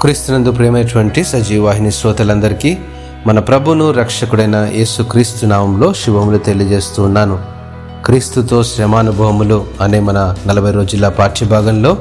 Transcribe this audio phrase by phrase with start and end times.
[0.00, 2.78] క్రీస్తునందు ప్రేమైనటువంటి సజీవాహిని శ్రోతలందరికీ
[3.26, 7.38] మన ప్రభును రక్షకుడైన యేసు క్రీస్తు నామంలో శుభములు తెలియజేస్తూ ఉన్నాను.
[8.04, 11.96] క్రీస్తుతో శ్రమానుభవములు అనే మన నలభై రోజుల పాఠ్యభాగంలో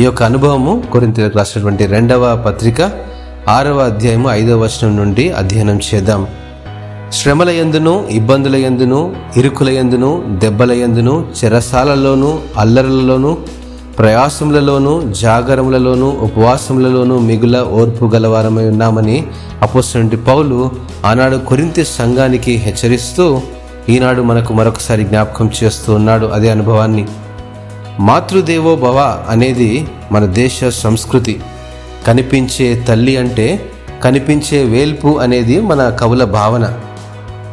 [0.00, 2.90] ఈ యొక్క అనుభవము కొరింతలకు రాసినటువంటి రెండవ పత్రిక
[3.48, 6.26] ఆరవ అధ్యాయము ఐదవ వచనం నుండి అధ్యయనం చేద్దాం.
[7.12, 13.38] శ్రమల ఎందును ఇబ్బందుల ఎందును ఇరుకుల ఎందును దెబ్బల ఎందును చెరసాలలోను అల్లరలలోను
[13.98, 19.26] ప్రయాసములలోనూ జాగరములలోనూ ఉపవాసములలోనూ మిగుల ఓర్పు గలవారమై ఉన్నామని
[19.62, 20.70] అపోసంటి పౌలు
[21.06, 23.40] ఆనాడు కొరింతి సంఘానికి హెచ్చరిస్తూ
[23.88, 27.06] ఈనాడు మనకు మరొకసారి జ్ఞాపకం చేస్తూ ఉన్నాడు అదే అనుభవాన్ని.
[28.00, 31.40] మాతృదేవో భవ అనేది మన దేశ సంస్కృతి.
[32.06, 33.72] కనిపించే తల్లి అంటే
[34.04, 36.74] కనిపించే వేల్పు అనేది మన కవుల భావన.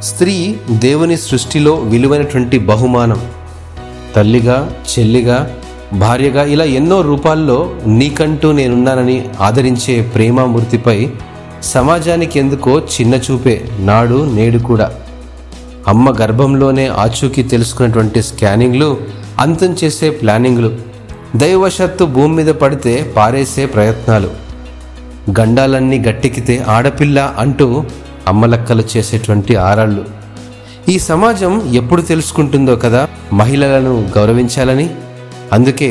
[0.03, 3.21] స్త్రీ దేవుని సృష్టిలో విలువైనటువంటి బహుమానం.
[4.15, 5.51] తల్లిగా చెల్లిగా
[5.93, 11.09] భార్యగా ఇలా ఎన్నో రూపాల్లో నీకంటూ నేనున్నానని ఆదరించే ప్రేమామూర్తిపై
[11.63, 14.91] సమాజానికి ఎందుకో చిన్న చూపే నాడు నేడు కూడా.
[15.87, 18.97] అమ్మ గర్భంలోనే ఆచూకీ తెలుసుకున్నటువంటి స్కానింగ్లు
[19.39, 20.75] అంతం చేసే ప్లానింగ్లు
[21.35, 24.29] దైవవశత్తు భూమి మీద పడితే పారేసే ప్రయత్నాలు.
[25.39, 27.83] గండాలన్నీ గట్టెక్కితే ఆడపిల్ల అంటూ
[28.27, 30.05] అమ్మలక్కలు చేసేటువంటి ఆరాళ్ళు.
[30.89, 34.89] ఈ సమాజం ఎప్పుడు తెలుసుకుంటుందో కదా మహిళలను గౌరవించాలని
[35.55, 35.89] అందుకే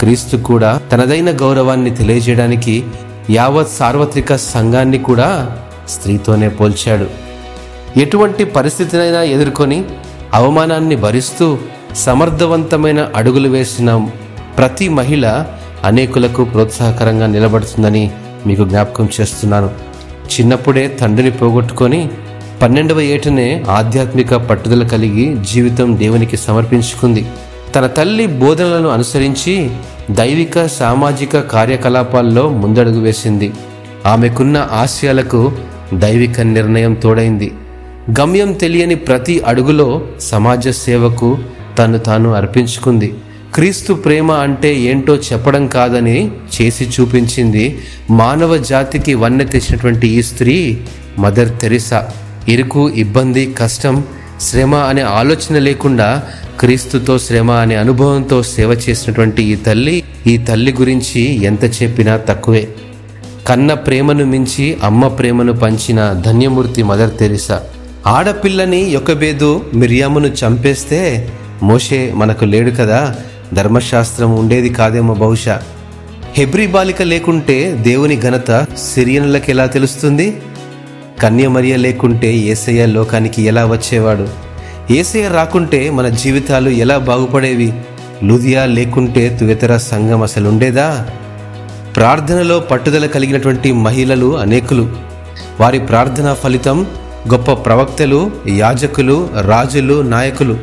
[0.00, 2.74] క్రీస్తు కూడా తనదైన గౌరవాన్ని తెలియజేయడానికి
[3.30, 5.28] యావత్ సార్వత్రిక సంఘాన్ని కూడా
[5.88, 7.06] స్త్రీతోనే పోల్చాడు.
[8.02, 9.78] ఎటువంటి పరిస్థితినైనా ఎదుర్కొని
[10.38, 11.46] అవమానాన్ని భరిస్తూ
[12.04, 13.90] సమర్థవంతమైన అడుగులు వేసిన
[14.58, 15.26] ప్రతి మహిళ
[15.88, 18.04] అనేకులకు ప్రోత్సాహకరంగా నిలబడుతుందని
[18.46, 19.68] మీకు జ్ఞాపకం చేస్తున్నాను.
[20.32, 22.00] చిన్నప్పుడే తండ్రిని పోగొట్టుకొని
[22.62, 27.22] పన్నెండవ ఏటనే ఆధ్యాత్మిక పట్టుదల కలిగి జీవితం దేవునికి సమర్పించుకుంది.
[27.74, 29.70] తన తల్లి బోధనలను అనుసరించి
[30.10, 33.52] దైవిక సామాజిక కార్యకలాపాల్లో ముందడుగు వేసింది.
[34.06, 35.52] ఆమెకున్న ఆశయాలకు
[35.94, 37.52] దైవిక నిర్ణయం తోడైంది.
[38.20, 41.38] గమ్యం తెలియని ప్రతి అడుగులో సమాజ సేవకు
[41.78, 43.14] తను తాను అర్పించుకుంది.
[43.54, 50.56] క్రీస్తు ప్రేమ అంటే ఏంటో చెప్పడం కాదని చేసి చూపించింది మానవ జాతికి వన్నె తెచ్చినటువంటి ఈ స్త్రీ
[51.18, 52.08] మదర్ తెరిసా.
[52.48, 54.04] ఇరుకు ఇబ్బంది కష్టం
[54.40, 56.22] శ్రమ అనే ఆలోచన లేకుండా
[56.60, 62.68] క్రీస్తుతో శ్రమ అనే అనుభవంతో సేవ చేసినటువంటి ఈ తల్లి ఈ తల్లి గురించి ఎంత చెప్పినా తక్కువే.
[63.46, 67.62] కన్న ప్రేమను మించి అమ్మ ప్రేమను పంచిన ధన్యమూర్తి మదర్ తెరిసా.
[68.06, 71.32] ఆడపిల్లని యొక్కబేదు మిరియామును చంపేస్తే
[71.62, 73.16] మోషే మనకు లేడు కదా
[73.54, 75.62] ధర్మశాస్త్రం ఉండేది కాదేమో బహుశా.
[76.36, 80.36] హెబ్రి బాలిక లేకుంటే దేవుని ఘనత సిరియనులకు ఎలా తెలుస్తుంది?
[81.22, 84.53] కన్యమరియ లేకుంటే ఏసయ్య లోకానికి ఎలా వచ్చేవాడు?
[84.90, 87.72] ఏసయ రాకుంటే మన జీవితాలు ఎలా బాగుపడేవి?
[88.24, 91.06] లుదియా లేకుంటే తువెతర సంఘం అసలు ఉండేదా?
[91.96, 94.90] ప్రార్థనలో పట్టుదల కలిగినటువంటి మహిళలు అనేకులు.
[95.60, 96.86] వారి ప్రార్థన ఫలితం
[97.32, 100.58] గొప్ప ప్రవక్తలు యాజకులు రాజులు నాయకులు.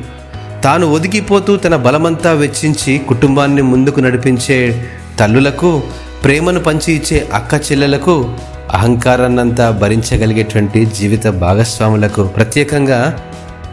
[0.64, 4.86] తాను ఒదిగిపోతూ తన బలమంతా వెచ్చించి కుటుంబాన్ని ముందుకు నడిపించే
[5.20, 5.84] తల్లులకు
[6.24, 8.30] ప్రేమను పంచి ఇచ్చే అక్క చెల్లెలకు
[8.74, 13.20] అహంకారాన్నంతా భరించగలిగేటువంటి జీవిత భాగస్వాములకు ప్రత్యేకంగా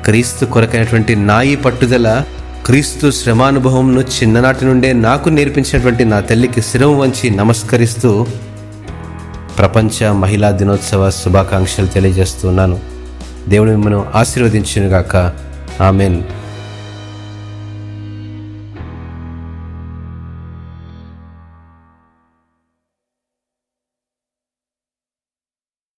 [0.09, 2.25] క్రీస్తు కొరకైనటువంటి నాయి పట్టుదల
[2.67, 8.27] క్రీస్తు శ్రమానుభవంను చిన్ననాటి నుండే నాకు నేర్పించినటువంటి నా తల్లికి శిరం వంచి నమస్కరిస్తూ
[9.59, 12.79] ప్రపంచ మహిళా దినోత్సవ శుభాకాంక్షలు తెలియజేస్తున్నాను
[13.49, 15.17] దేవుడు మిమ్మల్ని ఆశీర్వదించునుగాక.
[15.83, 16.23] ఆమెన్.